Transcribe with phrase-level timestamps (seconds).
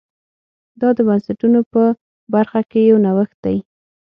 [0.81, 1.83] دا د بنسټونو په
[2.33, 3.57] برخه کې یو نوښت دی